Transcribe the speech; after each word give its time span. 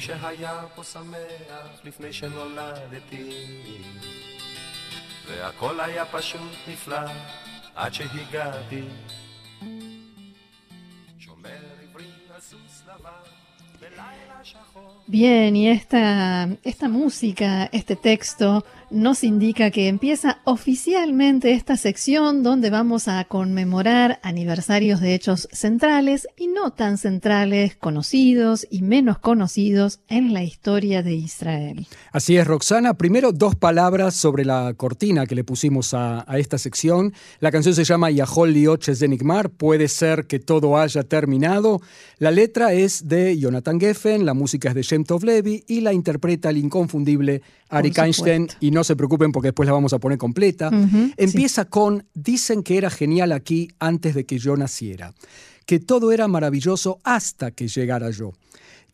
שהיה 0.00 0.62
פה 0.74 0.84
שמח 0.84 1.84
לפני 1.84 2.12
שנולדתי 2.12 3.30
והכל 5.28 5.80
היה 5.80 6.04
פשוט 6.04 6.52
נפלא 6.68 7.10
עד 7.74 7.94
שהגעתי 7.94 8.82
שומר 11.18 11.50
עברי 11.82 12.04
על 12.34 12.40
סוס 12.40 12.82
לבן 12.86 13.10
בלילה 13.80 14.44
שחור 14.44 14.98
Bien, 15.08 15.56
y 15.56 15.68
esta, 15.68 16.02
esta 16.64 16.86
música, 16.86 17.70
este 17.72 17.96
texto, 17.96 18.62
nos 18.93 19.23
indica 19.23 19.71
que 19.71 19.87
empieza 19.87 20.39
oficialmente 20.45 21.53
esta 21.53 21.77
sección 21.77 22.43
donde 22.43 22.69
vamos 22.69 23.07
a 23.07 23.23
conmemorar 23.25 24.19
aniversarios 24.23 25.01
de 25.01 25.15
hechos 25.15 25.49
centrales 25.51 26.27
y 26.37 26.47
no 26.47 26.71
tan 26.71 26.97
centrales, 26.97 27.75
conocidos 27.75 28.67
y 28.69 28.83
menos 28.83 29.17
conocidos 29.17 29.99
en 30.07 30.33
la 30.33 30.43
historia 30.43 31.01
de 31.01 31.15
Israel. 31.15 31.87
Así 32.11 32.37
es, 32.37 32.45
Roxana. 32.45 32.93
Primero, 32.93 33.31
dos 33.31 33.55
palabras 33.55 34.15
sobre 34.15 34.45
la 34.45 34.73
cortina 34.75 35.25
que 35.25 35.35
le 35.35 35.43
pusimos 35.43 35.93
a, 35.93 36.23
a 36.31 36.37
esta 36.37 36.57
sección. 36.57 37.13
La 37.39 37.51
canción 37.51 37.73
se 37.73 37.83
llama 37.83 38.11
Yahol 38.11 38.53
Lioches 38.53 38.99
de 38.99 39.07
Nigmar, 39.07 39.49
puede 39.49 39.87
ser 39.87 40.27
que 40.27 40.39
todo 40.39 40.77
haya 40.77 41.03
terminado. 41.03 41.81
La 42.19 42.31
letra 42.31 42.73
es 42.73 43.07
de 43.07 43.37
Jonathan 43.37 43.79
Geffen, 43.79 44.25
la 44.25 44.33
música 44.33 44.69
es 44.69 44.75
de 44.75 44.83
Shem 44.83 45.03
Tov 45.03 45.23
Levi 45.23 45.63
y 45.67 45.81
la 45.81 45.93
interpreta 45.93 46.51
el 46.51 46.57
inconfundible 46.57 47.41
Ari 47.69 47.91
Einstein. 47.95 48.47
Y 48.59 48.71
no 48.71 48.82
se 48.83 48.95
preocupen 48.95 49.31
porque 49.31 49.49
después 49.49 49.67
la 49.67 49.73
vamos 49.73 49.93
a 49.93 49.99
poner 49.99 50.17
completa. 50.17 50.69
Empieza 51.17 51.65
con, 51.65 52.05
dicen 52.13 52.63
que 52.63 52.77
era 52.77 52.89
genial 52.89 53.31
aquí 53.31 53.69
antes 53.79 54.15
de 54.15 54.25
que 54.25 54.37
yo 54.37 54.55
naciera, 54.57 55.13
que 55.65 55.79
todo 55.79 56.11
era 56.11 56.27
maravilloso 56.27 56.99
hasta 57.03 57.51
que 57.51 57.67
llegara 57.67 58.09
yo. 58.09 58.33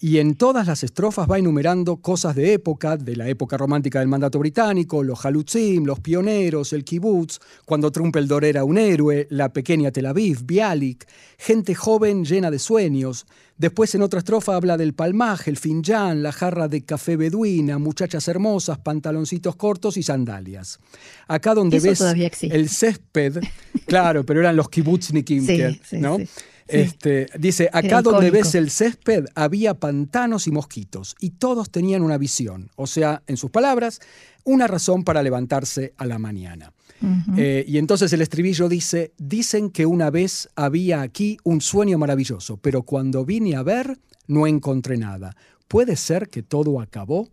Y 0.02 0.20
en 0.20 0.36
todas 0.36 0.66
las 0.66 0.82
estrofas 0.86 1.30
va 1.30 1.40
enumerando 1.40 1.98
cosas 1.98 2.34
de 2.34 2.54
época, 2.54 2.96
de 2.96 3.18
la 3.18 3.28
época 3.28 3.58
romántica 3.58 4.00
del 4.00 4.08
mandato 4.08 4.40
británico, 4.40 5.04
los 5.04 5.26
halutzim, 5.26 5.84
los 5.84 6.00
pioneros, 6.00 6.72
el 6.72 6.86
kibutz, 6.86 7.40
cuando 7.66 7.92
Trumpeldor 7.92 8.46
era 8.46 8.64
un 8.64 8.78
héroe, 8.78 9.28
la 9.30 9.52
pequeña 9.52 9.92
Tel 9.92 10.06
Aviv, 10.06 10.46
Bialik, 10.46 11.06
gente 11.38 11.76
joven 11.76 12.24
llena 12.24 12.50
de 12.50 12.60
sueños. 12.60 13.26
Después 13.58 13.94
en 13.94 14.02
otra 14.02 14.20
estrofa 14.20 14.56
habla 14.56 14.78
del 14.78 14.94
palmaje, 14.94 15.50
el 15.50 15.58
finján, 15.58 16.24
la 16.24 16.32
jarra 16.32 16.70
de 16.70 16.86
café 16.86 17.18
beduina, 17.18 17.78
muchachas 17.78 18.26
hermosas, 18.30 18.78
pantaloncitos 18.78 19.58
cortos 19.58 19.98
y 19.98 20.04
sandalias. 20.04 20.80
Acá 21.28 21.54
donde 21.54 21.76
Eso 21.76 21.88
ves 22.14 22.44
el 22.44 22.70
césped, 22.70 23.40
claro, 23.86 24.26
pero 24.26 24.40
eran 24.40 24.56
los 24.56 24.70
kibutznikim, 24.70 25.46
Sí, 25.46 25.82
sí, 25.84 25.98
¿no? 25.98 26.20
sí. 26.20 26.30
Este, 26.70 27.28
dice, 27.38 27.70
acá 27.74 28.02
donde 28.02 28.32
ves 28.32 28.56
el 28.56 28.70
césped 28.70 29.26
había 29.36 29.74
pantanos 29.74 30.48
y 30.48 30.52
mosquitos 30.52 31.16
y 31.20 31.32
todos 31.32 31.70
tenían 31.72 32.04
una 32.04 32.18
visión, 32.18 32.70
o 32.76 32.88
sea, 32.88 33.24
en 33.28 33.38
sus 33.38 33.50
palabras, 33.50 34.00
una 34.44 34.68
razón 34.68 35.04
para 35.04 35.24
levantarse 35.24 35.94
a 35.98 36.06
la 36.06 36.20
mañana. 36.20 36.72
Eh, 37.38 37.64
y 37.66 37.78
entonces 37.78 38.12
el 38.12 38.22
estribillo 38.22 38.68
dice, 38.68 39.14
dicen 39.18 39.70
que 39.70 39.86
una 39.86 40.10
vez 40.10 40.50
había 40.56 41.02
aquí 41.02 41.38
un 41.44 41.62
sueño 41.62 41.98
maravilloso, 41.98 42.58
pero 42.58 42.84
cuando 42.84 43.26
vine 43.26 43.56
a 43.56 43.64
ver 43.64 43.98
no 44.30 44.46
encontré 44.48 44.98
nada. 44.98 45.36
¿Puede 45.68 45.96
ser 45.96 46.30
que 46.30 46.44
todo 46.44 46.80
acabó? 46.80 47.28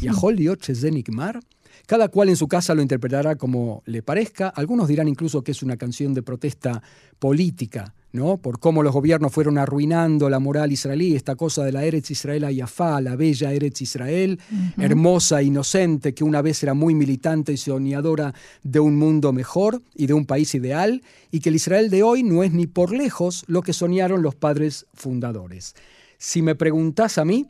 ¿Y 0.00 0.08
a 0.08 0.12
de 0.12 0.90
Nigmar? 0.90 1.40
Cada 1.86 2.08
cual 2.08 2.28
en 2.28 2.36
su 2.36 2.46
casa 2.46 2.74
lo 2.74 2.82
interpretará 2.82 3.36
como 3.36 3.82
le 3.86 4.02
parezca. 4.02 4.48
Algunos 4.48 4.88
dirán 4.88 5.08
incluso 5.08 5.42
que 5.42 5.52
es 5.52 5.62
una 5.62 5.76
canción 5.76 6.14
de 6.14 6.22
protesta 6.22 6.82
política, 7.18 7.94
¿no? 8.12 8.38
Por 8.38 8.58
cómo 8.58 8.82
los 8.82 8.92
gobiernos 8.94 9.32
fueron 9.32 9.58
arruinando 9.58 10.30
la 10.30 10.38
moral 10.38 10.72
israelí, 10.72 11.14
esta 11.14 11.36
cosa 11.36 11.64
de 11.64 11.72
la 11.72 11.84
Eretz 11.84 12.10
Israel 12.10 12.44
Ayafá, 12.44 13.00
la 13.00 13.16
bella 13.16 13.52
Eretz 13.52 13.82
Israel, 13.82 14.38
hermosa, 14.78 15.42
inocente, 15.42 16.14
que 16.14 16.24
una 16.24 16.40
vez 16.40 16.62
era 16.62 16.74
muy 16.74 16.94
militante 16.94 17.52
y 17.52 17.56
soñadora 17.58 18.32
de 18.62 18.80
un 18.80 18.96
mundo 18.96 19.32
mejor 19.32 19.82
y 19.94 20.06
de 20.06 20.14
un 20.14 20.24
país 20.26 20.54
ideal, 20.54 21.02
y 21.30 21.40
que 21.40 21.50
el 21.50 21.56
Israel 21.56 21.90
de 21.90 22.02
hoy 22.02 22.22
no 22.22 22.42
es 22.42 22.52
ni 22.52 22.66
por 22.66 22.92
lejos 22.92 23.44
lo 23.46 23.62
que 23.62 23.72
soñaron 23.72 24.22
los 24.22 24.34
padres 24.34 24.86
fundadores. 24.94 25.74
Si 26.16 26.40
me 26.42 26.54
preguntás 26.54 27.18
a 27.18 27.24
mí, 27.24 27.46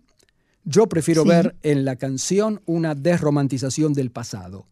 yo 0.65 0.89
prefiero 0.89 1.23
Sí. 1.23 1.29
ver 1.29 1.57
en 1.63 1.85
la 1.85 1.97
canción 1.97 2.61
una 2.67 2.95
desromantización 2.95 3.93
del 3.95 4.11
pasado. 4.11 4.67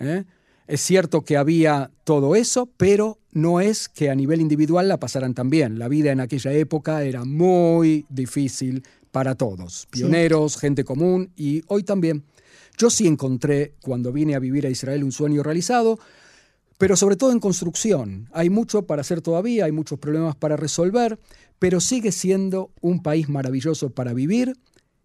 ¿eh? 0.00 0.24
Es 0.68 0.82
cierto 0.82 1.22
que 1.22 1.38
había 1.38 1.90
todo 2.04 2.36
eso, 2.36 2.68
pero 2.76 3.18
no 3.32 3.62
es 3.62 3.88
que 3.88 4.10
a 4.10 4.14
nivel 4.14 4.42
individual 4.42 4.86
la 4.86 5.00
pasaran 5.00 5.32
tan 5.32 5.48
bien. 5.48 5.78
La 5.78 5.88
vida 5.88 6.12
en 6.12 6.20
aquella 6.20 6.52
época 6.52 7.02
era 7.04 7.24
muy 7.24 8.04
difícil 8.10 8.82
para 9.10 9.34
todos, 9.34 9.88
pioneros, 9.90 10.58
gente 10.58 10.84
común 10.84 11.30
y 11.36 11.62
hoy 11.68 11.84
también. 11.84 12.22
Yo 12.76 12.90
sí 12.90 13.06
encontré, 13.06 13.72
cuando 13.80 14.12
vine 14.12 14.34
a 14.34 14.40
vivir 14.40 14.66
a 14.66 14.70
Israel, 14.70 15.04
un 15.04 15.10
sueño 15.10 15.42
realizado, 15.42 15.98
pero 16.76 16.96
sobre 16.96 17.16
todo 17.16 17.32
en 17.32 17.40
construcción. 17.40 18.28
Hay 18.32 18.50
mucho 18.50 18.82
para 18.82 19.00
hacer 19.00 19.22
todavía, 19.22 19.64
hay 19.64 19.72
muchos 19.72 19.98
problemas 19.98 20.36
para 20.36 20.58
resolver, 20.58 21.18
pero 21.58 21.80
sigue 21.80 22.12
siendo 22.12 22.70
un 22.82 23.02
país 23.02 23.30
maravilloso 23.30 23.88
para 23.88 24.12
vivir. 24.12 24.54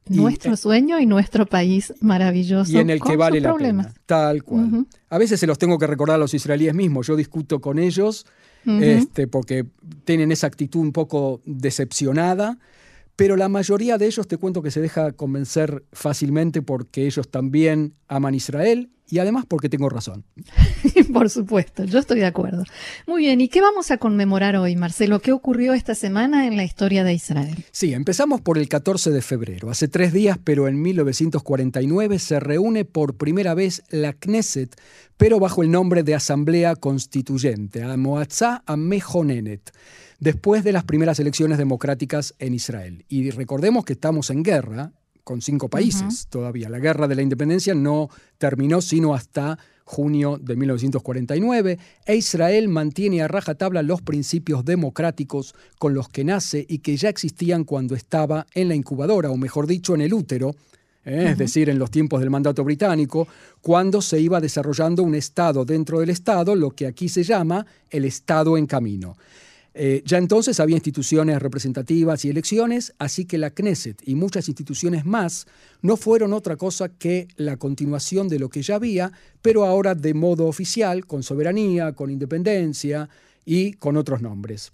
Y- 0.10 0.16
Nuestro 0.18 0.56
sueño 0.58 1.00
y 1.00 1.06
nuestro 1.06 1.46
país 1.46 1.94
maravilloso. 2.02 2.72
y 2.72 2.78
en 2.78 2.90
el 2.90 3.00
que 3.02 3.16
vale 3.16 3.40
la 3.42 3.50
problemas. 3.50 3.86
pena. 3.88 3.98
Tal 4.06 4.44
cual. 4.44 4.86
A 5.10 5.18
veces 5.18 5.40
se 5.40 5.48
los 5.48 5.58
tengo 5.58 5.78
que 5.80 5.88
recordar 5.88 6.16
a 6.16 6.20
los 6.20 6.34
israelíes 6.34 6.74
mismos. 6.74 7.08
Yo 7.08 7.16
discuto 7.16 7.62
con 7.62 7.80
ellos 7.80 8.26
este, 8.66 9.28
porque 9.28 9.66
tienen 10.06 10.32
esa 10.32 10.48
actitud 10.48 10.80
un 10.80 10.94
poco 10.94 11.42
decepcionada, 11.46 12.58
pero 13.16 13.36
la 13.36 13.50
mayoría 13.50 13.98
de 13.98 14.06
ellos 14.08 14.28
te 14.28 14.38
cuento 14.38 14.62
que 14.62 14.72
se 14.72 14.80
deja 14.82 15.12
convencer 15.12 15.84
fácilmente 15.92 16.62
porque 16.62 17.06
ellos 17.06 17.30
también 17.30 17.94
aman 18.08 18.36
Israel 18.36 18.90
y 19.10 19.20
además 19.20 19.46
porque 19.48 19.70
tengo 19.70 19.90
razón. 19.90 20.24
Por 21.14 21.30
supuesto, 21.30 21.84
yo 21.84 22.00
estoy 22.00 22.20
de 22.20 22.26
acuerdo. 22.26 22.64
Muy 23.08 23.24
bien, 23.24 23.42
¿y 23.42 23.50
qué 23.50 23.62
vamos 23.62 23.92
a 23.92 23.98
conmemorar 23.98 24.56
hoy, 24.56 24.76
Marcelo? 24.76 25.20
¿Qué 25.20 25.32
ocurrió 25.32 25.74
esta 25.74 25.96
semana 25.96 26.48
en 26.48 26.58
la 26.58 26.64
historia 26.64 27.04
de 27.04 27.14
Israel? 27.14 27.66
Sí, 27.72 27.94
empezamos 27.94 28.42
por 28.42 28.58
el 28.58 28.68
14 28.68 29.12
de 29.12 29.22
febrero. 29.22 29.70
Hace 29.70 29.88
tres 29.88 30.14
días, 30.14 30.40
pero 30.44 30.68
en 30.68 30.82
1949, 30.82 32.20
se 32.20 32.40
reúne 32.40 32.86
por 32.86 33.16
primera 33.18 33.54
vez 33.54 33.84
la 33.90 34.14
Knesset, 34.14 34.76
pero 35.18 35.40
bajo 35.40 35.64
el 35.64 35.72
nombre 35.72 36.04
de 36.04 36.16
Asamblea 36.16 36.76
Constituyente, 36.76 37.84
Amoatzá 37.84 38.64
Amejonenet, 38.66 39.72
después 40.20 40.64
de 40.64 40.72
las 40.72 40.86
primeras 40.86 41.20
elecciones 41.20 41.58
democráticas 41.58 42.34
en 42.40 42.54
Israel. 42.54 43.06
Y 43.10 43.30
recordemos 43.32 43.86
que 43.86 43.94
estamos 43.94 44.30
en 44.30 44.44
guerra 44.44 44.92
con 45.24 45.42
cinco 45.42 45.70
países 45.70 46.28
todavía. 46.30 46.70
La 46.70 46.80
guerra 46.80 47.08
de 47.08 47.16
la 47.16 47.22
independencia 47.22 47.74
no 47.74 48.10
terminó 48.38 48.82
sino 48.82 49.14
hasta 49.14 49.58
junio 49.86 50.40
de 50.42 50.56
1949, 50.56 51.78
e 52.06 52.16
Israel 52.16 52.68
mantiene 52.70 53.22
a 53.22 53.28
rajatabla 53.28 53.82
los 53.82 54.02
principios 54.02 54.64
democráticos 54.64 55.56
con 55.78 55.94
los 55.94 56.10
que 56.10 56.24
nace 56.24 56.66
y 56.68 56.80
que 56.80 56.96
ya 56.96 57.10
existían 57.10 57.64
cuando 57.64 57.96
estaba 57.96 58.46
en 58.54 58.70
la 58.70 58.76
incubadora, 58.76 59.30
o 59.30 59.38
mejor 59.38 59.68
dicho, 59.68 59.94
en 59.94 60.02
el 60.02 60.14
útero, 60.14 60.56
¿eh? 61.06 61.28
es 61.32 61.38
decir, 61.38 61.70
en 61.70 61.80
los 61.80 61.92
tiempos 61.92 62.22
del 62.22 62.30
mandato 62.30 62.64
británico, 62.64 63.28
cuando 63.62 64.02
se 64.02 64.20
iba 64.20 64.40
desarrollando 64.40 65.04
un 65.04 65.16
Estado 65.16 65.66
dentro 65.66 66.00
del 66.00 66.10
Estado, 66.10 66.56
lo 66.56 66.72
que 66.72 66.88
aquí 66.88 67.10
se 67.10 67.24
llama 67.24 67.66
el 67.90 68.06
Estado 68.06 68.58
en 68.58 68.66
camino. 68.66 69.16
Eh, 69.76 70.04
ya 70.06 70.20
entonces 70.20 70.60
había 70.60 70.76
instituciones 70.76 71.42
representativas 71.42 72.26
y 72.26 72.30
elecciones, 72.30 72.94
así 73.00 73.26
que 73.26 73.40
la 73.40 73.50
Knesset 73.50 74.02
y 74.06 74.14
muchas 74.14 74.48
instituciones 74.48 75.04
más 75.04 75.48
no 75.82 75.98
fueron 75.98 76.34
otra 76.34 76.58
cosa 76.58 76.90
que 76.90 77.28
la 77.38 77.58
continuación 77.58 78.28
de 78.28 78.38
lo 78.38 78.50
que 78.50 78.62
ya 78.62 78.76
había, 78.76 79.12
pero 79.42 79.66
ahora 79.66 79.96
de 79.96 80.14
modo 80.14 80.46
oficial, 80.46 81.08
con 81.08 81.24
soberanía, 81.24 81.94
con 81.94 82.12
independencia 82.12 83.10
y 83.46 83.74
con 83.74 83.98
otros 83.98 84.22
nombres. 84.22 84.72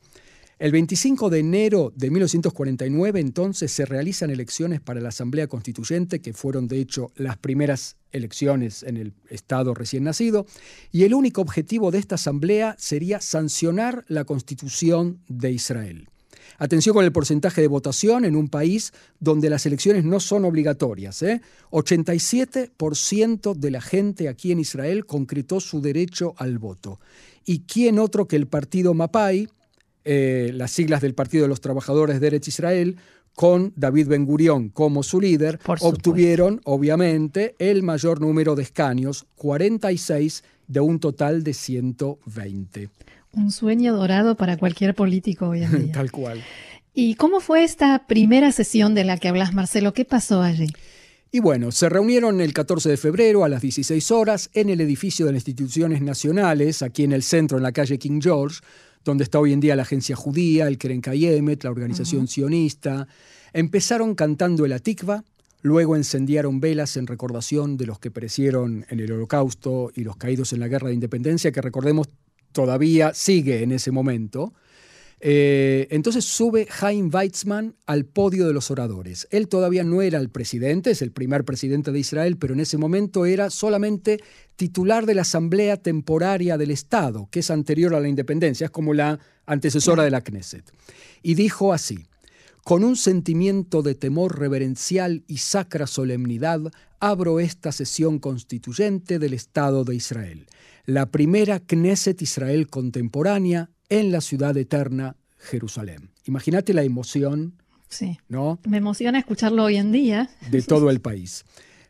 El 0.59 0.73
25 0.73 1.29
de 1.29 1.39
enero 1.39 1.93
de 1.95 2.11
1949 2.11 3.21
entonces 3.21 3.71
se 3.71 3.85
realizan 3.85 4.29
elecciones 4.29 4.81
para 4.81 4.99
la 4.99 5.07
Asamblea 5.07 5.47
Constituyente, 5.47 6.19
que 6.19 6.33
fueron 6.33 6.67
de 6.67 6.81
hecho 6.81 7.13
las 7.15 7.37
primeras 7.37 7.95
elecciones 8.11 8.83
en 8.83 8.97
el 8.97 9.13
Estado 9.29 9.73
recién 9.73 10.03
nacido, 10.03 10.45
y 10.91 11.03
el 11.03 11.13
único 11.13 11.41
objetivo 11.41 11.91
de 11.91 11.99
esta 11.99 12.15
Asamblea 12.15 12.75
sería 12.77 13.21
sancionar 13.21 14.05
la 14.07 14.25
Constitución 14.25 15.19
de 15.27 15.51
Israel. 15.51 16.09
Atención 16.57 16.93
con 16.93 17.05
el 17.05 17.13
porcentaje 17.13 17.61
de 17.61 17.67
votación 17.67 18.25
en 18.25 18.35
un 18.35 18.49
país 18.49 18.91
donde 19.19 19.49
las 19.49 19.65
elecciones 19.65 20.03
no 20.03 20.19
son 20.19 20.43
obligatorias. 20.43 21.21
¿eh? 21.23 21.41
87% 21.71 23.53
de 23.55 23.71
la 23.71 23.81
gente 23.81 24.27
aquí 24.27 24.51
en 24.51 24.59
Israel 24.59 25.05
concretó 25.05 25.61
su 25.61 25.81
derecho 25.81 26.33
al 26.37 26.59
voto. 26.59 26.99
¿Y 27.45 27.61
quién 27.61 27.97
otro 27.97 28.27
que 28.27 28.35
el 28.35 28.47
partido 28.47 28.93
Mapai, 28.93 29.47
eh, 30.03 30.51
las 30.53 30.71
siglas 30.71 31.01
del 31.01 31.15
Partido 31.15 31.43
de 31.43 31.49
los 31.49 31.61
Trabajadores 31.61 32.19
de 32.19 32.27
Eretz 32.27 32.49
Israel, 32.49 32.97
con 33.35 33.73
David 33.75 34.07
Ben 34.07 34.25
Gurión 34.25 34.69
como 34.69 35.03
su 35.03 35.21
líder, 35.21 35.59
obtuvieron, 35.81 36.61
obviamente, 36.65 37.55
el 37.59 37.83
mayor 37.83 38.21
número 38.21 38.55
de 38.55 38.63
escaños, 38.63 39.25
46 39.35 40.43
de 40.67 40.79
un 40.79 40.99
total 40.99 41.43
de 41.43 41.53
120. 41.53 42.89
Un 43.33 43.51
sueño 43.51 43.95
dorado 43.95 44.35
para 44.35 44.57
cualquier 44.57 44.95
político 44.95 45.49
hoy 45.49 45.63
en 45.63 45.85
día. 45.85 45.91
Tal 45.93 46.11
cual. 46.11 46.43
¿Y 46.93 47.15
cómo 47.15 47.39
fue 47.39 47.63
esta 47.63 48.07
primera 48.07 48.51
sesión 48.51 48.95
de 48.95 49.03
la 49.03 49.17
que 49.17 49.27
hablas, 49.27 49.53
Marcelo? 49.53 49.93
¿Qué 49.93 50.05
pasó 50.05 50.41
allí? 50.41 50.67
Y 51.31 51.39
bueno, 51.39 51.71
se 51.71 51.89
reunieron 51.89 52.41
el 52.41 52.53
14 52.53 52.89
de 52.89 52.97
febrero 52.97 53.43
a 53.43 53.49
las 53.49 53.61
16 53.61 54.09
horas 54.09 54.49
en 54.55 54.69
el 54.69 54.81
edificio 54.81 55.27
de 55.27 55.33
las 55.33 55.41
instituciones 55.41 56.01
nacionales, 56.01 56.81
aquí 56.81 57.03
en 57.03 57.11
el 57.11 57.21
centro, 57.21 57.57
en 57.57 57.63
la 57.63 57.71
calle 57.71 57.99
King 57.99 58.19
George, 58.19 58.61
donde 59.03 59.23
está 59.23 59.39
hoy 59.39 59.53
en 59.53 59.59
día 59.59 59.75
la 59.75 59.83
agencia 59.83 60.15
judía, 60.15 60.67
el 60.67 60.77
Keren 60.77 61.01
Kayemet, 61.01 61.63
la 61.63 61.71
organización 61.71 62.27
sionista. 62.27 63.07
Empezaron 63.53 64.15
cantando 64.15 64.65
el 64.65 64.73
Atikva, 64.73 65.23
luego 65.61 65.95
encendiaron 65.95 66.59
velas 66.59 66.97
en 66.97 67.07
recordación 67.07 67.77
de 67.77 67.85
los 67.85 67.99
que 67.99 68.11
perecieron 68.11 68.85
en 68.89 68.99
el 68.99 69.11
holocausto 69.11 69.91
y 69.95 70.03
los 70.03 70.17
caídos 70.17 70.53
en 70.53 70.59
la 70.59 70.67
guerra 70.67 70.89
de 70.89 70.93
independencia, 70.95 71.51
que 71.51 71.61
recordemos 71.61 72.09
todavía 72.51 73.13
sigue 73.13 73.63
en 73.63 73.71
ese 73.71 73.91
momento. 73.91 74.53
Eh, 75.21 75.87
entonces 75.91 76.23
sube 76.23 76.65
Chaim 76.67 77.09
Weizmann 77.13 77.75
al 77.85 78.05
podio 78.05 78.47
de 78.47 78.53
los 78.53 78.71
oradores. 78.71 79.27
Él 79.31 79.47
todavía 79.47 79.83
no 79.83 80.01
era 80.01 80.17
el 80.19 80.29
presidente, 80.29 80.91
es 80.91 81.01
el 81.01 81.11
primer 81.11 81.43
presidente 81.43 81.91
de 81.91 81.99
Israel, 81.99 82.37
pero 82.37 82.53
en 82.53 82.61
ese 82.61 82.77
momento 82.77 83.25
era 83.25 83.49
solamente 83.49 84.19
titular 84.55 85.05
de 85.05 85.15
la 85.15 85.23
Asamblea 85.23 85.77
Temporaria 85.77 86.57
del 86.57 86.71
Estado, 86.71 87.27
que 87.31 87.39
es 87.39 87.51
anterior 87.51 87.95
a 87.95 87.99
la 87.99 88.07
independencia, 88.07 88.65
es 88.65 88.71
como 88.71 88.93
la 88.93 89.19
antecesora 89.45 90.03
de 90.03 90.11
la 90.11 90.21
Knesset. 90.21 90.71
Y 91.21 91.33
dijo 91.33 91.73
así, 91.73 92.05
con 92.63 92.83
un 92.83 92.95
sentimiento 92.95 93.81
de 93.81 93.95
temor 93.95 94.39
reverencial 94.39 95.23
y 95.27 95.37
sacra 95.37 95.87
solemnidad, 95.87 96.61
abro 96.99 97.39
esta 97.39 97.71
sesión 97.71 98.19
constituyente 98.19 99.19
del 99.19 99.33
Estado 99.33 99.83
de 99.83 99.95
Israel, 99.95 100.45
la 100.85 101.07
primera 101.07 101.59
Knesset 101.59 102.21
Israel 102.21 102.67
contemporánea 102.67 103.69
en 103.89 104.11
la 104.11 104.21
ciudad 104.21 104.55
eterna 104.57 105.15
Jerusalén. 105.37 106.09
Imagínate 106.25 106.73
la 106.73 106.83
emoción, 106.83 107.53
Sí. 107.89 108.19
¿no? 108.27 108.59
Me 108.67 108.77
emociona 108.77 109.19
escucharlo 109.19 109.63
hoy 109.63 109.77
en 109.77 109.91
día. 109.91 110.29
de 110.51 110.61
todo 110.61 110.89
el 110.89 111.01
país. 111.01 111.43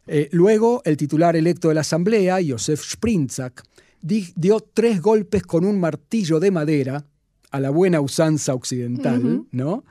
Eh, 0.08 0.30
luego, 0.32 0.82
el 0.86 0.98
titular 0.98 1.36
electo 1.36 1.68
de 1.70 1.76
la 1.76 1.82
Asamblea, 1.82 2.40
Yosef 2.42 2.82
Sprintzak, 2.84 3.64
di- 4.02 4.32
dio 4.36 4.60
tres 4.60 5.02
golpes 5.02 5.44
con 5.44 5.66
un 5.66 5.80
martillo 5.80 6.40
de 6.40 6.52
madera, 6.52 7.06
a 7.52 7.60
la 7.60 7.70
buena 7.70 8.00
usanza 8.02 8.54
occidental. 8.54 9.46
¿no? 9.52 9.84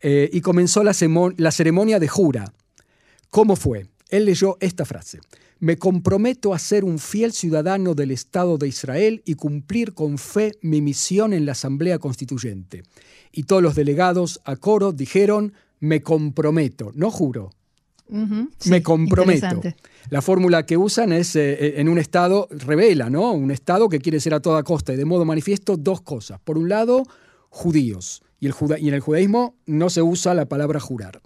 Eh, 0.00 0.28
y 0.32 0.40
comenzó 0.40 0.82
la 0.82 0.92
ceremonia 1.52 2.00
de 2.00 2.08
jura. 2.08 2.52
¿Cómo 3.30 3.54
fue? 3.56 3.86
Él 4.12 4.26
leyó 4.26 4.58
esta 4.60 4.84
frase. 4.84 5.20
Me 5.58 5.78
comprometo 5.78 6.54
a 6.54 6.58
ser 6.58 6.84
un 6.84 6.98
fiel 6.98 7.32
ciudadano 7.32 7.94
del 7.94 8.10
Estado 8.10 8.58
de 8.58 8.68
Israel 8.68 9.22
y 9.24 9.34
cumplir 9.34 9.94
con 9.94 10.18
fe 10.18 10.52
mi 10.60 10.80
misión 10.80 11.32
en 11.32 11.46
la 11.46 11.52
Asamblea 11.52 11.98
Constituyente. 11.98 12.82
Y 13.32 13.44
todos 13.44 13.62
los 13.62 13.74
delegados 13.74 14.40
a 14.44 14.56
coro 14.56 14.92
dijeron, 14.92 15.54
me 15.80 16.02
comprometo, 16.02 16.92
no 16.94 17.10
juro, 17.10 17.50
sí, 18.58 18.70
me 18.70 18.82
comprometo. 18.82 19.62
La 20.10 20.20
fórmula 20.20 20.66
que 20.66 20.76
usan 20.76 21.12
es 21.12 21.34
eh, 21.36 21.80
en 21.80 21.88
un 21.88 21.98
Estado, 21.98 22.48
revela, 22.50 23.08
¿no? 23.08 23.32
Un 23.32 23.50
Estado 23.50 23.88
que 23.88 24.00
quiere 24.00 24.20
ser 24.20 24.34
a 24.34 24.40
toda 24.40 24.62
costa 24.62 24.92
y 24.92 24.96
de 24.96 25.04
modo 25.04 25.24
manifiesto 25.24 25.76
dos 25.76 26.02
cosas. 26.02 26.38
Por 26.40 26.58
un 26.58 26.68
lado, 26.68 27.04
judíos. 27.48 28.22
Y, 28.42 28.46
el 28.46 28.52
juda- 28.52 28.76
y 28.76 28.88
en 28.88 28.94
el 28.94 29.00
judaísmo 29.00 29.54
no 29.66 29.88
se 29.88 30.02
usa 30.02 30.34
la 30.34 30.46
palabra 30.46 30.80
jurar. 30.80 31.20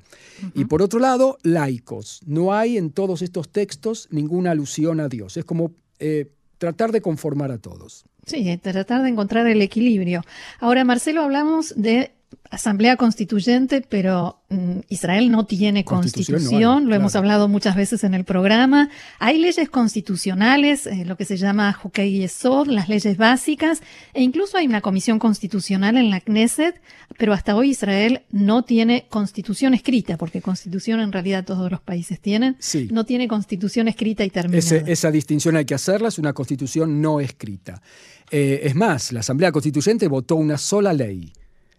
Y 0.54 0.66
por 0.66 0.82
otro 0.82 1.00
lado, 1.00 1.38
laicos. 1.42 2.20
No 2.26 2.52
hay 2.52 2.76
en 2.76 2.90
todos 2.90 3.22
estos 3.22 3.48
textos 3.48 4.06
ninguna 4.10 4.50
alusión 4.50 5.00
a 5.00 5.08
Dios. 5.08 5.38
Es 5.38 5.46
como 5.46 5.72
eh, 5.98 6.26
tratar 6.58 6.92
de 6.92 7.00
conformar 7.00 7.50
a 7.52 7.56
todos. 7.58 8.04
Sí, 8.26 8.54
tratar 8.58 9.02
de 9.02 9.08
encontrar 9.08 9.46
el 9.46 9.62
equilibrio. 9.62 10.20
Ahora, 10.60 10.84
Marcelo, 10.84 11.22
hablamos 11.22 11.72
de 11.74 12.12
Asamblea 12.50 12.96
Constituyente, 12.96 13.80
pero 13.88 14.38
mm, 14.50 14.78
Israel 14.88 15.30
no 15.32 15.46
tiene 15.46 15.84
Constitución 15.84 16.36
constitución, 16.38 16.74
no 16.74 16.78
hay, 16.78 16.84
lo 16.90 16.94
hemos 16.94 17.16
hablado 17.16 17.48
muchas 17.48 17.74
veces 17.74 18.04
en 18.04 18.14
el 18.14 18.24
programa. 18.24 18.88
Hay 19.18 19.38
leyes 19.38 19.68
constitucionales, 19.68 20.86
eh, 20.86 21.04
lo 21.04 21.16
que 21.16 21.24
se 21.24 21.36
llama 21.36 21.76
Hukei 21.82 22.18
Yesod, 22.18 22.68
las 22.68 22.88
leyes 22.88 23.16
básicas, 23.16 23.82
e 24.14 24.22
incluso 24.22 24.56
hay 24.56 24.66
una 24.66 24.80
comisión 24.80 25.18
constitucional 25.18 25.96
en 25.96 26.10
la 26.10 26.20
Knesset, 26.20 26.80
pero 27.18 27.32
hasta 27.32 27.56
hoy 27.56 27.70
Israel 27.70 28.22
no 28.30 28.62
tiene 28.64 29.06
constitución 29.08 29.74
escrita, 29.74 30.16
porque 30.16 30.40
constitución 30.40 31.00
en 31.00 31.12
realidad 31.12 31.44
todos 31.44 31.70
los 31.70 31.80
países 31.80 32.20
tienen, 32.20 32.56
Sí. 32.60 32.88
no 32.92 33.04
tiene 33.04 33.26
constitución 33.28 33.88
escrita 33.88 34.24
y 34.24 34.30
terminada. 34.30 34.58
Ese- 34.58 34.84
esa 34.90 35.10
distinción 35.10 35.56
hay 35.56 35.64
que 35.64 35.74
hacerla, 35.74 36.08
es 36.08 36.18
una 36.18 36.32
constitución 36.32 37.00
no 37.00 37.20
escrita. 37.20 37.82
Eh, 38.30 38.60
es 38.64 38.74
más, 38.74 39.12
la 39.12 39.20
Asamblea 39.20 39.52
Constituyente 39.52 40.08
votó 40.08 40.36
una 40.36 40.58
sola 40.58 40.92
ley, 40.92 41.32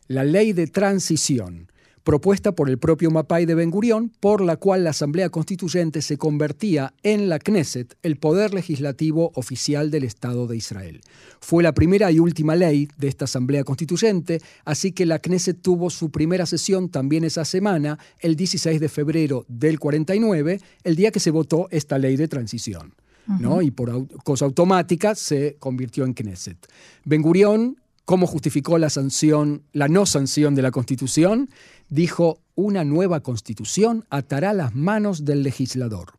la 0.07 0.24
ley 0.24 0.54
de 0.54 0.68
transición, 0.68 1.71
propuesta 2.04 2.54
por 2.54 2.69
el 2.69 2.77
propio 2.77 3.12
Mapai 3.12 3.45
de 3.45 3.54
Ben 3.54 3.69
Gurión, 3.69 4.13
por 4.21 4.39
la 4.39 4.56
cual 4.56 4.86
la 4.86 4.92
Asamblea 4.92 5.30
Constituyente 5.30 6.01
se 6.01 6.18
convertía 6.18 6.94
en 7.04 7.27
la 7.27 7.38
Knesset, 7.38 7.98
el 8.01 8.15
poder 8.15 8.54
legislativo 8.54 9.33
oficial 9.36 9.92
del 9.92 10.06
Estado 10.06 10.48
de 10.48 10.56
Israel. 10.56 11.01
Fue 11.42 11.63
la 11.63 11.74
primera 11.74 12.09
y 12.09 12.19
última 12.19 12.56
ley 12.56 12.88
de 12.98 13.09
esta 13.09 13.25
Asamblea 13.25 13.65
Constituyente, 13.65 14.39
así 14.63 14.94
que 14.94 15.06
la 15.06 15.19
Knesset 15.19 15.62
tuvo 15.62 15.89
su 15.89 16.10
primera 16.10 16.45
sesión 16.45 16.88
también 16.88 17.25
esa 17.25 17.44
semana, 17.44 18.00
el 18.21 18.38
16 18.38 18.80
de 18.80 18.88
febrero 18.88 19.45
del 19.50 19.77
49, 19.77 20.62
el 20.86 20.95
día 20.95 21.12
que 21.12 21.19
se 21.19 21.31
votó 21.31 21.68
esta 21.71 21.98
ley 21.98 22.15
de 22.15 22.30
transición. 22.30 22.94
¿no? 23.27 23.62
Y 23.62 23.71
por 23.71 24.07
cosa 24.24 24.45
automática 24.45 25.13
se 25.13 25.57
convirtió 25.60 26.06
en 26.06 26.13
Knesset. 26.13 26.57
Ben 27.03 27.21
Gurión, 27.21 27.77
¿cómo 28.07 28.25
justificó 28.25 28.77
la 28.77 28.89
sanción, 28.89 29.63
la 29.74 29.89
no 29.89 30.06
sanción 30.06 30.56
de 30.56 30.62
la 30.62 30.71
Constitución? 30.71 31.50
Dijo, 31.89 32.39
una 32.56 32.86
nueva 32.86 33.19
Constitución 33.19 34.06
atará 34.09 34.54
las 34.54 34.74
manos 34.74 35.25
del 35.25 35.44
legislador. 35.44 36.13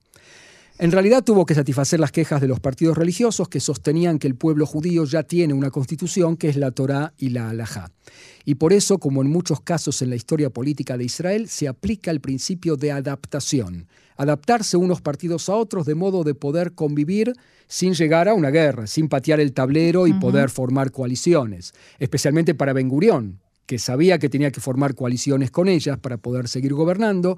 En 0.81 0.93
realidad 0.93 1.25
tuvo 1.25 1.45
que 1.45 1.57
satisfacer 1.57 1.99
las 1.99 2.13
quejas 2.13 2.41
de 2.41 2.47
los 2.47 2.61
partidos 2.61 2.97
religiosos 2.97 3.49
que 3.49 3.59
sostenían 3.59 4.21
que 4.21 4.29
el 4.29 4.37
pueblo 4.37 4.65
judío 4.65 5.05
ya 5.07 5.25
tiene 5.25 5.53
una 5.53 5.73
constitución 5.73 6.37
que 6.37 6.49
es 6.49 6.57
la 6.57 6.71
Torá 6.71 7.15
y 7.19 7.31
la 7.31 7.51
Halajá. 7.51 7.91
Y 8.45 8.55
por 8.55 8.73
eso, 8.73 8.99
como 8.99 9.21
en 9.21 9.29
muchos 9.29 9.61
casos 9.61 10.03
en 10.03 10.11
la 10.11 10.15
historia 10.15 10.51
política 10.51 10.97
de 10.97 11.03
Israel, 11.03 11.49
se 11.49 11.67
aplica 11.67 12.13
el 12.13 12.21
principio 12.21 12.77
de 12.77 12.93
adaptación. 12.93 13.89
Adaptarse 14.17 14.77
unos 14.77 15.01
partidos 15.01 15.49
a 15.49 15.57
otros 15.57 15.85
de 15.85 15.97
modo 15.97 16.23
de 16.23 16.37
poder 16.37 16.73
convivir 16.75 17.33
sin 17.67 17.95
llegar 17.95 18.29
a 18.29 18.35
una 18.35 18.51
guerra, 18.51 18.87
sin 18.87 19.09
patear 19.09 19.41
el 19.41 19.55
tablero 19.55 20.07
y 20.07 20.13
poder 20.13 20.49
formar 20.49 20.93
coaliciones. 20.93 21.75
Especialmente 21.99 22.55
para 22.55 22.73
Ben 22.73 22.89
Gurión, 22.89 23.41
que 23.67 23.81
sabía 23.81 24.21
que 24.21 24.29
tenía 24.29 24.53
que 24.53 24.61
formar 24.61 24.95
coaliciones 24.95 25.51
con 25.51 25.67
ellas 25.67 25.99
para 25.99 26.19
poder 26.19 26.47
seguir 26.47 26.73
gobernando. 26.73 27.37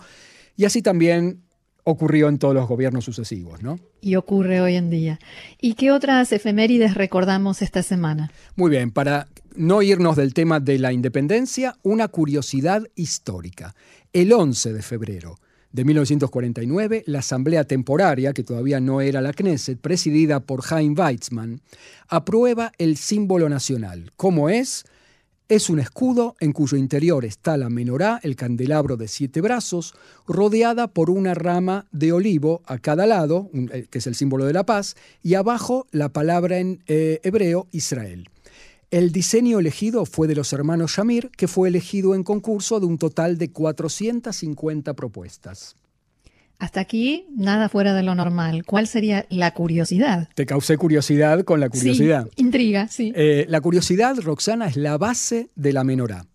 Y 0.57 0.67
así 0.67 0.83
también 0.83 1.41
ocurrió 1.85 2.29
en 2.29 2.39
todos 2.39 2.55
los 2.55 2.69
gobiernos 2.69 3.05
sucesivos, 3.05 3.63
¿no? 3.63 3.79
Y 4.01 4.17
ocurre 4.17 4.61
hoy 4.61 4.77
en 4.77 4.91
día. 4.91 5.19
¿Y 5.61 5.75
qué 5.75 5.93
otras 5.93 6.33
efemérides 6.33 6.95
recordamos 6.95 7.63
esta 7.63 7.83
semana? 7.83 8.31
Muy 8.57 8.71
bien, 8.71 8.91
para 8.91 9.29
no 9.55 9.83
irnos 9.83 10.17
del 10.17 10.35
tema 10.35 10.61
de 10.61 10.79
la 10.79 10.93
independencia, 10.93 11.77
una 11.83 12.09
curiosidad 12.09 12.87
histórica. 12.95 13.75
El 14.13 14.33
11 14.33 14.73
de 14.73 14.83
febrero 14.83 15.37
de 15.73 15.85
1949, 15.85 17.05
la 17.07 17.21
Asamblea 17.21 17.65
Temporaria, 17.65 18.33
que 18.33 18.43
todavía 18.43 18.81
no 18.81 19.01
era 19.01 19.21
la 19.21 19.33
Knesset, 19.33 19.79
presidida 19.79 20.41
por 20.41 20.65
Chaim 20.65 20.99
Weizmann, 20.99 21.61
aprueba 22.09 22.73
el 22.79 22.97
símbolo 22.97 23.49
nacional. 23.49 24.11
¿Cómo 24.17 24.49
es? 24.49 24.85
Es 25.51 25.69
un 25.69 25.81
escudo 25.81 26.37
en 26.39 26.53
cuyo 26.53 26.77
interior 26.77 27.25
está 27.25 27.57
la 27.57 27.69
menorá, 27.69 28.21
el 28.23 28.37
candelabro 28.37 28.97
de 28.97 29.09
siete 29.09 29.41
brazos, 29.41 29.95
rodeada 30.29 30.87
por 30.87 31.11
una 31.11 31.35
rama 31.35 31.87
de 31.91 32.13
olivo 32.13 32.63
a 32.67 32.79
cada 32.79 33.05
lado, 33.05 33.51
eh, 33.53 33.89
que 33.91 33.99
es 33.99 34.07
el 34.07 34.15
símbolo 34.15 34.45
de 34.45 34.53
la 34.53 34.65
paz, 34.65 34.95
y 35.25 35.35
abajo 35.35 35.89
la 35.91 36.11
palabra 36.11 36.61
en 36.61 36.85
eh, 36.87 37.19
hebreo 37.25 37.67
Israel. 37.73 38.29
El 38.93 39.11
diseño 39.11 39.59
elegido 39.59 40.07
fue 40.07 40.29
de 40.29 40.37
los 40.37 40.53
hermanos 40.53 40.93
Shamir, 40.93 41.33
que 41.37 41.49
fue 41.49 41.69
elegido 41.69 42.15
en 42.15 42.23
concurso 42.23 42.79
de 42.79 42.87
un 42.87 42.97
total 42.97 43.37
de 43.37 43.51
450 43.51 44.95
propuestas. 44.95 45.75
Hasta 46.61 46.79
aquí, 46.81 47.27
nada 47.35 47.69
fuera 47.69 47.95
de 47.95 48.03
lo 48.05 48.15
normal. 48.15 48.65
¿Cuál 48.65 48.87
sería 48.87 49.27
la 49.31 49.53
curiosidad? 49.55 50.29
Te 50.35 50.47
causé 50.47 50.77
curiosidad 50.77 51.43
con 51.43 51.59
la 51.59 51.69
curiosidad. 51.71 52.27
Sí, 52.37 52.43
intriga, 52.43 52.87
sí. 52.87 53.13
Eh, 53.17 53.47
la 53.49 53.61
curiosidad, 53.61 54.15
Roxana, 54.23 54.67
es 54.69 54.77
la 54.77 54.97
base 54.99 55.49
de 55.57 55.73
la 55.73 55.83
menorá. 55.85 56.27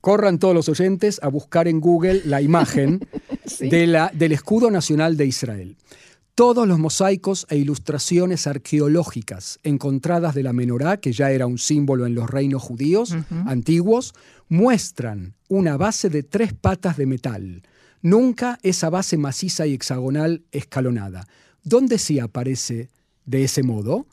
Corran 0.00 0.38
todos 0.38 0.54
los 0.54 0.68
oyentes 0.70 1.20
a 1.22 1.28
buscar 1.28 1.68
en 1.68 1.80
Google 1.80 2.22
la 2.24 2.40
imagen 2.40 3.00
Sí. 3.44 3.68
de 3.68 3.86
la- 3.88 4.10
del 4.14 4.32
escudo 4.32 4.70
nacional 4.70 5.16
de 5.16 5.26
Israel. 5.26 5.76
Todos 6.36 6.66
los 6.68 6.78
mosaicos 6.78 7.44
e 7.50 7.56
ilustraciones 7.56 8.46
arqueológicas 8.46 9.58
encontradas 9.64 10.34
de 10.34 10.44
la 10.44 10.52
menorá, 10.52 10.98
que 10.98 11.12
ya 11.12 11.32
era 11.32 11.46
un 11.46 11.58
símbolo 11.58 12.06
en 12.06 12.14
los 12.14 12.30
reinos 12.30 12.62
judíos 12.62 13.14
antiguos, 13.46 14.14
muestran 14.48 15.34
una 15.48 15.76
base 15.76 16.08
de 16.08 16.22
tres 16.22 16.52
patas 16.54 16.96
de 16.96 17.06
metal. 17.06 17.62
Nunca 18.02 18.58
esa 18.62 18.90
base 18.90 19.16
maciza 19.16 19.66
y 19.66 19.74
hexagonal 19.74 20.44
escalonada. 20.52 21.26
¿Dónde 21.62 21.98
sí 21.98 22.18
aparece 22.18 22.90
de 23.26 23.44
ese 23.44 23.62
modo? 23.62 24.06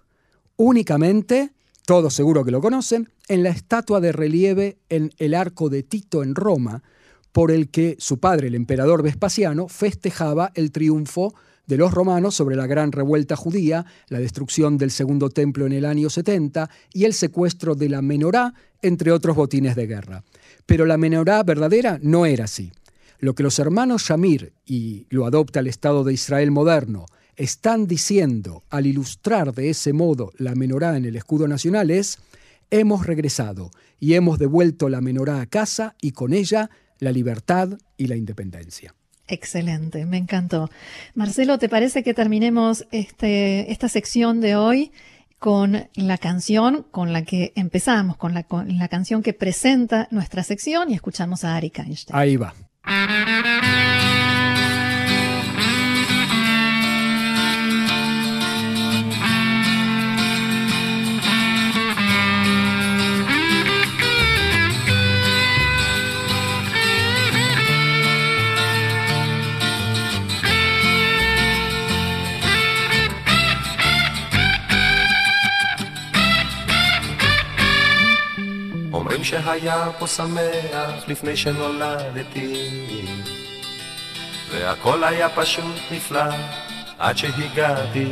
Únicamente, 0.58 1.52
todos 1.86 2.14
seguro 2.14 2.44
que 2.44 2.52
lo 2.52 2.62
conocen, 2.62 3.10
en 3.28 3.44
la 3.44 3.50
estatua 3.50 4.02
de 4.02 4.12
relieve 4.12 4.78
en 4.90 5.14
el 5.18 5.34
arco 5.34 5.70
de 5.70 5.84
Tito 5.84 6.24
en 6.24 6.36
Roma, 6.36 6.84
por 7.32 7.52
el 7.52 7.70
que 7.70 7.96
su 8.00 8.20
padre, 8.20 8.48
el 8.48 8.56
emperador 8.56 9.04
Vespasiano, 9.04 9.68
festejaba 9.68 10.52
el 10.56 10.72
triunfo 10.72 11.34
de 11.68 11.78
los 11.78 11.94
romanos 11.94 12.34
sobre 12.34 12.56
la 12.56 12.66
gran 12.66 12.92
revuelta 12.92 13.36
judía, 13.36 13.86
la 14.08 14.20
destrucción 14.20 14.78
del 14.78 14.90
segundo 14.90 15.30
templo 15.30 15.66
en 15.66 15.74
el 15.74 15.86
año 15.86 16.10
70 16.10 16.70
y 16.94 17.04
el 17.04 17.14
secuestro 17.14 17.76
de 17.76 17.90
la 17.90 18.02
menorá, 18.02 18.54
entre 18.82 19.12
otros 19.12 19.36
botines 19.36 19.76
de 19.76 19.86
guerra. 19.86 20.24
Pero 20.66 20.86
la 20.86 20.98
menorá 20.98 21.44
verdadera 21.44 22.00
no 22.02 22.26
era 22.26 22.46
así. 22.46 22.72
Lo 23.20 23.34
que 23.34 23.44
los 23.44 23.58
hermanos 23.60 24.04
Shamir, 24.04 24.54
y 24.66 25.08
lo 25.10 25.26
adopta 25.26 25.60
el 25.60 25.68
Estado 25.68 26.04
de 26.04 26.14
Israel 26.14 26.52
moderno, 26.52 27.06
están 27.36 27.88
diciendo 27.88 28.64
al 28.70 28.88
ilustrar 28.88 29.54
de 29.54 29.70
ese 29.70 29.94
modo 29.94 30.32
la 30.38 30.56
menorá 30.56 30.98
en 30.98 31.06
el 31.06 31.16
escudo 31.16 31.48
nacional 31.48 31.92
es, 31.92 32.20
hemos 32.72 33.06
regresado 33.06 33.72
y 34.00 34.16
hemos 34.16 34.40
devuelto 34.40 34.90
la 34.90 35.02
menorá 35.02 35.40
a 35.42 35.46
casa 35.46 35.96
y 36.02 36.12
con 36.12 36.34
ella 36.34 36.70
la 37.00 37.12
libertad 37.12 37.78
y 37.96 38.08
la 38.08 38.16
independencia. 38.16 38.94
Excelente, 39.28 40.06
me 40.06 40.18
encantó. 40.18 40.70
Marcelo, 41.14 41.60
¿te 41.60 41.70
parece 41.70 42.02
que 42.02 42.14
terminemos 42.14 42.88
este, 42.92 43.72
esta 43.72 43.90
sección 43.90 44.42
de 44.42 44.56
hoy 44.56 44.92
con 45.38 45.90
la 45.96 46.18
canción 46.18 46.86
con 46.90 47.14
la 47.14 47.24
que 47.24 47.52
empezamos, 47.56 48.18
con 48.18 48.34
la, 48.34 48.44
con 48.44 48.78
la 48.78 48.88
canción 48.88 49.22
que 49.22 49.34
presenta 49.34 50.08
nuestra 50.12 50.44
sección 50.44 50.90
y 50.90 50.96
escuchamos 50.96 51.44
a 51.44 51.56
Ari 51.56 51.72
Einstein? 51.76 52.18
Ahí 52.18 52.38
va. 52.38 52.54
Thank 52.88 53.76
you. 53.76 53.87
שהיה 79.28 79.88
פה 80.00 80.08
שמח 80.08 81.08
לפני 81.08 81.38
שנולדתי. 81.38 82.70
והכל 84.52 85.04
היה 85.04 85.30
פשוט 85.30 85.76
נפלא 85.92 86.24
עד 87.00 87.18
שהגעתי. 87.18 88.08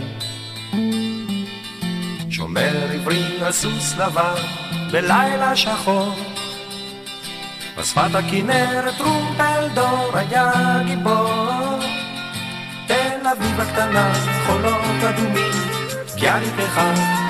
שומר 2.30 2.92
עברי 2.94 3.44
על 3.46 3.52
סוס 3.52 3.98
לבן 3.98 4.42
בלילה 4.92 5.56
שחור. 5.56 6.16
בשפת 7.78 8.16
הכנרת 8.16 8.98
טרומפלדור 8.98 10.12
היה 10.14 10.52
גיבור. 10.86 11.80
תל 12.88 13.28
אביב 13.32 13.60
הקטנה 13.60 14.14
חולות 14.46 15.04
אדומים 15.10 15.52
ביאליק 16.16 16.60
אחד 16.60 17.25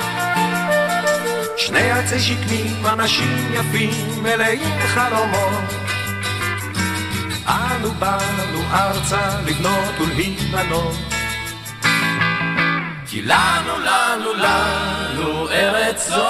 שני 1.75 1.91
עצי 1.91 2.19
שקמים, 2.19 2.85
אנשים 2.85 3.53
יפים, 3.53 4.23
מלאים 4.23 4.79
חלומות. 4.79 5.63
אנו 7.47 7.91
באנו 7.91 8.61
ארצה 8.73 9.41
לבנות 9.45 9.99
ולהיבנות. 9.99 10.95
כי 13.07 13.21
לנו, 13.21 13.79
לנו, 13.79 14.33
לנו 14.33 15.49
ארץ 15.49 16.09
זו. 16.09 16.27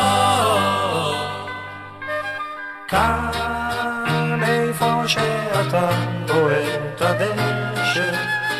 כאן 2.88 4.40
איפה 4.44 5.08
שאתה 5.08 5.90
רואה 6.30 6.75
את 6.75 7.02
הדשא, 7.02 8.16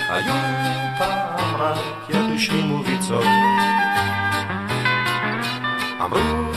היו 0.10 0.34
פעם 0.98 1.56
רק 1.56 2.10
יתושים 2.10 2.72
וביצות. 2.72 3.25
אמרו 6.01 6.54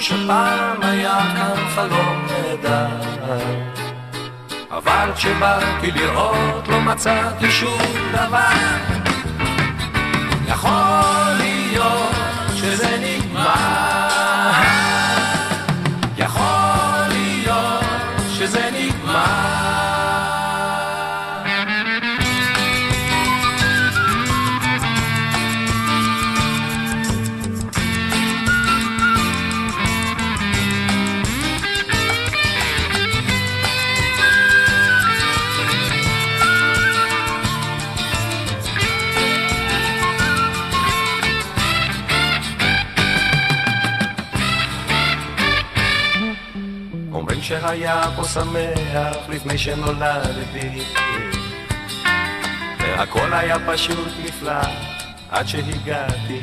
שפעם 0.00 0.82
היה 0.82 1.18
כאן 1.36 1.68
חלום 1.74 2.26
נהדר. 2.26 2.86
אבל 4.70 5.10
כשבאתי 5.14 5.90
לראות 5.90 6.68
לא 6.68 6.80
מצאתי 6.80 7.50
שום 7.50 7.78
דבר. 8.12 8.48
יכול 10.48 11.45
שהיה 47.60 48.02
פה 48.16 48.24
שמח 48.24 49.16
לפני 49.28 49.58
שנולדתי. 49.58 50.82
והכל 52.78 53.32
היה 53.32 53.56
פשוט 53.66 54.12
נפלא 54.24 54.60
עד 55.30 55.48
שהגעתי. 55.48 56.40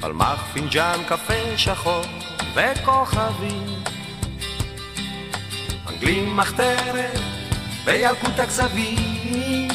פלמח 0.00 0.44
פינג'אן 0.52 0.98
קפה 1.08 1.56
שחור 1.56 2.04
וכוכבים. 2.54 3.82
אנגלים 5.88 6.36
מחתרת 6.36 7.20
וילקוט 7.84 8.38
הכזבים. 8.38 9.68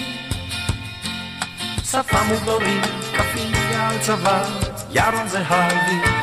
שפה 1.91 2.24
מוגדורים, 2.24 2.81
כפייה 3.17 3.89
על 3.89 4.00
צוואר, 4.00 4.60
ירון 4.91 5.27
זהבי 5.27 6.21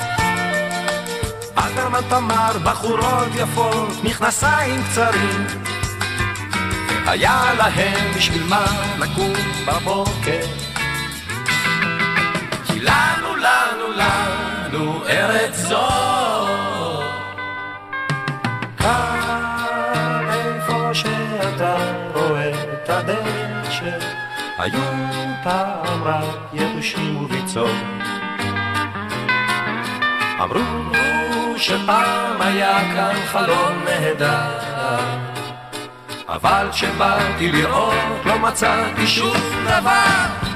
אלתרמן 1.58 2.00
תמר, 2.08 2.58
בחורות 2.64 3.28
יפות, 3.34 4.04
מכנסיים 4.04 4.82
קצרים. 4.82 5.46
היה 7.06 7.52
להם 7.58 8.14
בשביל 8.16 8.44
מה 8.44 8.66
לקום 8.98 9.32
בבוקר. 9.66 10.40
כי 12.66 12.80
לנו, 12.80 13.36
לנו, 13.36 13.86
לנו 13.96 15.04
ארץ 15.08 15.56
זו. 15.56 15.88
כאן 18.78 20.26
איפה 20.30 20.94
שאתה 20.94 21.76
רואה 22.14 22.50
את 22.50 22.90
הדשא, 22.90 23.98
היו 24.58 24.82
פעם 25.44 26.04
רק 26.04 26.24
יבושים 26.52 27.16
וביצות. 27.16 27.76
אמרו 30.40 31.17
שפעם 31.58 32.42
היה 32.42 32.78
כאן 32.94 33.14
חלום 33.26 33.84
נהדר. 33.84 34.58
אבל 36.28 36.68
כשבאתי 36.72 37.52
לראות 37.52 38.24
לא 38.24 38.38
מצאתי 38.38 39.06
שום 39.06 39.36
דבר 39.64 40.48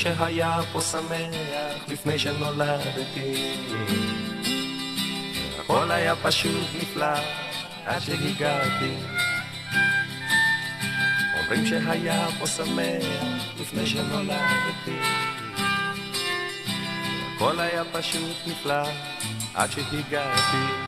שהיה 0.00 0.60
פה 0.72 0.80
שמח 0.80 1.88
לפני 1.88 2.18
שנולדתי. 2.18 3.54
הכל 5.60 5.90
היה 5.90 6.16
פשוט 6.16 6.66
נפלא 6.80 7.06
עד 7.86 8.00
שהגעתי. 8.00 8.94
אומרים 11.40 11.66
שהיה 11.66 12.28
פה 12.38 12.46
שמח 12.46 13.44
לפני 13.60 13.86
שנולדתי. 13.86 14.98
הכל 17.36 17.60
היה 17.60 17.82
פשוט 17.92 18.36
נפלא 18.46 18.82
עד 19.54 19.70
שהגעתי 19.70 20.80